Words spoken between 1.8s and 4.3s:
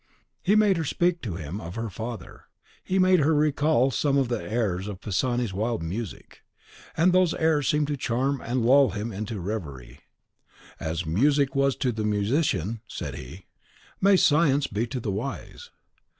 father; he made her recall some of